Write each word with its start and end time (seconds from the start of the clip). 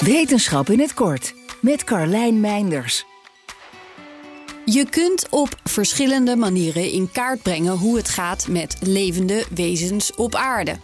Wetenschap 0.00 0.70
in 0.70 0.80
het 0.80 0.94
kort 0.94 1.34
met 1.60 1.84
Carlijn 1.84 2.40
Meinders. 2.40 3.04
Je 4.64 4.88
kunt 4.88 5.28
op 5.30 5.60
verschillende 5.64 6.36
manieren 6.36 6.90
in 6.90 7.10
kaart 7.12 7.42
brengen 7.42 7.72
hoe 7.72 7.96
het 7.96 8.08
gaat 8.08 8.48
met 8.48 8.76
levende 8.80 9.44
wezens 9.54 10.14
op 10.14 10.34
aarde. 10.34 10.76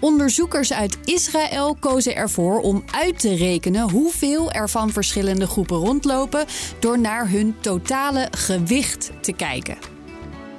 Onderzoekers 0.00 0.72
uit 0.72 0.98
Israël 1.04 1.76
kozen 1.80 2.16
ervoor 2.16 2.60
om 2.60 2.84
uit 2.90 3.18
te 3.18 3.34
rekenen 3.34 3.90
hoeveel 3.90 4.50
er 4.50 4.68
van 4.68 4.90
verschillende 4.90 5.46
groepen 5.46 5.76
rondlopen 5.76 6.46
door 6.78 6.98
naar 6.98 7.30
hun 7.30 7.56
totale 7.60 8.28
gewicht 8.30 9.10
te 9.20 9.32
kijken. 9.32 9.78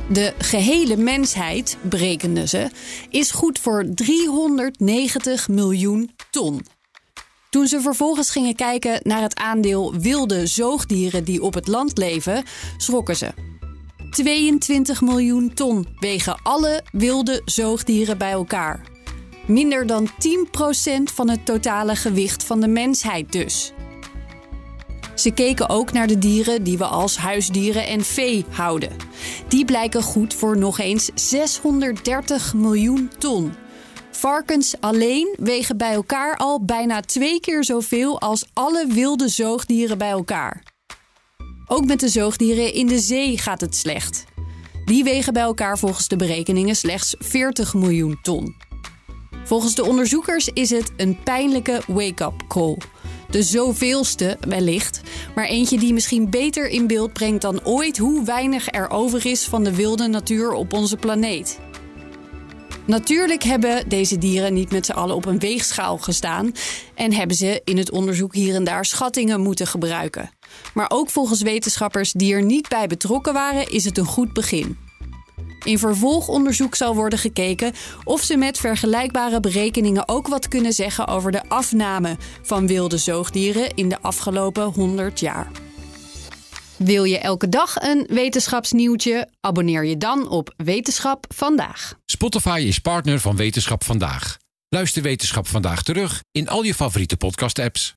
De 0.09 0.33
gehele 0.37 0.97
mensheid, 0.97 1.77
berekenden 1.81 2.49
ze, 2.49 2.69
is 3.09 3.31
goed 3.31 3.59
voor 3.59 3.85
390 3.93 5.47
miljoen 5.47 6.11
ton. 6.31 6.61
Toen 7.57 7.67
ze 7.67 7.81
vervolgens 7.81 8.29
gingen 8.29 8.55
kijken 8.55 8.99
naar 9.03 9.21
het 9.21 9.35
aandeel 9.35 9.93
wilde 9.93 10.47
zoogdieren 10.47 11.23
die 11.23 11.41
op 11.41 11.53
het 11.53 11.67
land 11.67 11.97
leven, 11.97 12.43
schrokken 12.77 13.15
ze. 13.15 13.33
22 14.09 15.01
miljoen 15.01 15.53
ton 15.53 15.87
wegen 15.99 16.39
alle 16.43 16.83
wilde 16.91 17.41
zoogdieren 17.45 18.17
bij 18.17 18.31
elkaar. 18.31 18.81
Minder 19.47 19.87
dan 19.87 20.07
10% 20.07 20.11
van 21.13 21.29
het 21.29 21.45
totale 21.45 21.95
gewicht 21.95 22.43
van 22.43 22.59
de 22.59 22.67
mensheid 22.67 23.31
dus. 23.31 23.73
Ze 25.15 25.31
keken 25.31 25.69
ook 25.69 25.91
naar 25.91 26.07
de 26.07 26.17
dieren 26.17 26.63
die 26.63 26.77
we 26.77 26.85
als 26.85 27.17
huisdieren 27.17 27.87
en 27.87 28.03
vee 28.03 28.45
houden. 28.49 28.95
Die 29.47 29.65
blijken 29.65 30.01
goed 30.01 30.33
voor 30.33 30.57
nog 30.57 30.79
eens 30.79 31.09
630 31.15 32.53
miljoen 32.53 33.11
ton. 33.17 33.53
Varkens 34.17 34.75
alleen 34.79 35.35
wegen 35.39 35.77
bij 35.77 35.93
elkaar 35.93 36.37
al 36.37 36.65
bijna 36.65 37.01
twee 37.01 37.39
keer 37.39 37.63
zoveel 37.63 38.21
als 38.21 38.45
alle 38.53 38.87
wilde 38.87 39.27
zoogdieren 39.27 39.97
bij 39.97 40.09
elkaar. 40.09 40.63
Ook 41.67 41.85
met 41.85 41.99
de 41.99 42.09
zoogdieren 42.09 42.73
in 42.73 42.87
de 42.87 42.99
zee 42.99 43.37
gaat 43.37 43.61
het 43.61 43.75
slecht. 43.75 44.25
Die 44.85 45.03
wegen 45.03 45.33
bij 45.33 45.41
elkaar 45.41 45.77
volgens 45.77 46.07
de 46.07 46.15
berekeningen 46.15 46.75
slechts 46.75 47.15
40 47.19 47.73
miljoen 47.73 48.19
ton. 48.21 48.55
Volgens 49.43 49.75
de 49.75 49.85
onderzoekers 49.85 50.49
is 50.53 50.69
het 50.69 50.91
een 50.97 51.23
pijnlijke 51.23 51.81
wake-up 51.87 52.43
call. 52.47 52.77
De 53.29 53.43
zoveelste 53.43 54.37
wellicht, 54.47 55.01
maar 55.35 55.45
eentje 55.45 55.79
die 55.79 55.93
misschien 55.93 56.29
beter 56.29 56.69
in 56.69 56.87
beeld 56.87 57.13
brengt 57.13 57.41
dan 57.41 57.65
ooit 57.65 57.97
hoe 57.97 58.23
weinig 58.23 58.71
er 58.71 58.89
over 58.89 59.25
is 59.25 59.43
van 59.43 59.63
de 59.63 59.75
wilde 59.75 60.07
natuur 60.07 60.53
op 60.53 60.73
onze 60.73 60.97
planeet. 60.97 61.59
Natuurlijk 62.87 63.43
hebben 63.43 63.89
deze 63.89 64.17
dieren 64.17 64.53
niet 64.53 64.71
met 64.71 64.85
z'n 64.85 64.91
allen 64.91 65.15
op 65.15 65.25
een 65.25 65.39
weegschaal 65.39 65.97
gestaan 65.97 66.51
en 66.95 67.13
hebben 67.13 67.37
ze 67.37 67.61
in 67.63 67.77
het 67.77 67.91
onderzoek 67.91 68.33
hier 68.33 68.55
en 68.55 68.63
daar 68.63 68.85
schattingen 68.85 69.41
moeten 69.41 69.67
gebruiken. 69.67 70.29
Maar 70.73 70.89
ook 70.89 71.09
volgens 71.09 71.41
wetenschappers 71.41 72.11
die 72.11 72.33
er 72.33 72.43
niet 72.43 72.67
bij 72.67 72.87
betrokken 72.87 73.33
waren, 73.33 73.71
is 73.71 73.85
het 73.85 73.97
een 73.97 74.05
goed 74.05 74.33
begin. 74.33 74.77
In 75.63 75.79
vervolgonderzoek 75.79 76.75
zal 76.75 76.95
worden 76.95 77.19
gekeken 77.19 77.73
of 78.03 78.21
ze 78.21 78.37
met 78.37 78.57
vergelijkbare 78.57 79.39
berekeningen 79.39 80.07
ook 80.07 80.27
wat 80.27 80.47
kunnen 80.47 80.73
zeggen 80.73 81.07
over 81.07 81.31
de 81.31 81.49
afname 81.49 82.17
van 82.41 82.67
wilde 82.67 82.97
zoogdieren 82.97 83.75
in 83.75 83.89
de 83.89 84.01
afgelopen 84.01 84.63
100 84.63 85.19
jaar. 85.19 85.51
Wil 86.77 87.03
je 87.03 87.17
elke 87.17 87.49
dag 87.49 87.75
een 87.75 88.07
wetenschapsnieuwtje? 88.09 89.27
Abonneer 89.39 89.85
je 89.85 89.97
dan 89.97 90.29
op 90.29 90.53
Wetenschap 90.57 91.25
vandaag. 91.35 91.93
Spotify 92.05 92.63
is 92.67 92.79
partner 92.79 93.19
van 93.19 93.35
Wetenschap 93.35 93.83
vandaag. 93.83 94.37
Luister 94.69 95.01
Wetenschap 95.01 95.47
vandaag 95.47 95.83
terug 95.83 96.23
in 96.31 96.47
al 96.47 96.63
je 96.63 96.73
favoriete 96.73 97.17
podcast-apps. 97.17 97.96